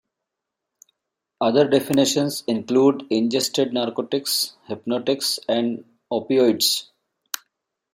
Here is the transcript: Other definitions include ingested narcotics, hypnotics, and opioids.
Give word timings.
Other 1.41 1.67
definitions 1.67 2.43
include 2.47 3.05
ingested 3.11 3.71
narcotics, 3.71 4.53
hypnotics, 4.67 5.39
and 5.47 5.85
opioids. 6.11 6.87